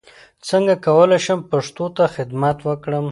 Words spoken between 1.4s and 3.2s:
پښتو ته خدمت وکړم